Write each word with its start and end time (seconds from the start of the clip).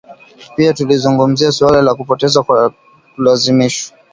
Pia 0.55 0.73
tulizungumzia 0.73 1.51
suala 1.51 1.81
la 1.81 1.95
kupotea 1.95 2.43
kwa 2.43 2.73
kulazimishwa 3.15 3.97